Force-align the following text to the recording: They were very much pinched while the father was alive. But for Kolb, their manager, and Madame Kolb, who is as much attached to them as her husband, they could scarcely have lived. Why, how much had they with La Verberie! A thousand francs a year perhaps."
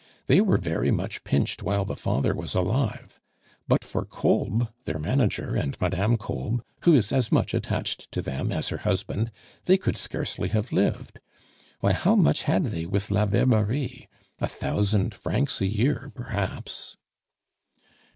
They 0.25 0.41
were 0.41 0.57
very 0.57 0.89
much 0.89 1.23
pinched 1.23 1.61
while 1.61 1.85
the 1.85 1.95
father 1.95 2.33
was 2.33 2.55
alive. 2.55 3.19
But 3.67 3.83
for 3.83 4.03
Kolb, 4.03 4.71
their 4.85 4.97
manager, 4.97 5.55
and 5.55 5.79
Madame 5.79 6.17
Kolb, 6.17 6.63
who 6.81 6.95
is 6.95 7.13
as 7.13 7.31
much 7.31 7.53
attached 7.53 8.11
to 8.11 8.23
them 8.23 8.51
as 8.51 8.69
her 8.69 8.77
husband, 8.79 9.31
they 9.65 9.77
could 9.77 9.97
scarcely 9.97 10.49
have 10.49 10.71
lived. 10.73 11.19
Why, 11.81 11.93
how 11.93 12.15
much 12.15 12.45
had 12.45 12.65
they 12.65 12.87
with 12.87 13.11
La 13.11 13.27
Verberie! 13.27 14.07
A 14.39 14.47
thousand 14.47 15.13
francs 15.13 15.61
a 15.61 15.67
year 15.67 16.11
perhaps." 16.15 16.97